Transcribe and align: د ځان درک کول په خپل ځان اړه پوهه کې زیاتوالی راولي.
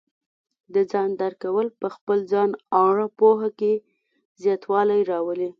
د 0.73 0.75
ځان 0.91 1.09
درک 1.21 1.37
کول 1.43 1.67
په 1.79 1.87
خپل 1.95 2.17
ځان 2.31 2.49
اړه 2.85 3.05
پوهه 3.19 3.49
کې 3.59 3.73
زیاتوالی 4.43 5.01
راولي. 5.11 5.49